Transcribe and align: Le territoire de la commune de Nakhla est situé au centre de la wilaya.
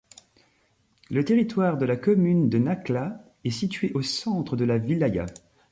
Le 1.11 1.23
territoire 1.23 1.77
de 1.77 1.85
la 1.85 1.95
commune 1.95 2.49
de 2.49 2.57
Nakhla 2.57 3.23
est 3.43 3.51
situé 3.51 3.91
au 3.93 4.01
centre 4.01 4.55
de 4.55 4.65
la 4.65 4.77
wilaya. 4.79 5.27